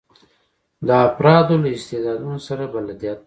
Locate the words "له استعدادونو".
1.63-2.39